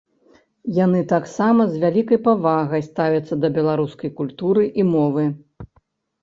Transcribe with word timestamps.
Яны 0.85 1.01
таксама 1.11 1.61
з 1.73 1.81
вялікай 1.83 2.19
павагай 2.27 2.81
ставяцца 2.87 3.33
да 3.43 3.47
беларускай 3.59 4.09
культуры 4.23 4.63
і 4.79 4.89
мовы. 4.93 5.23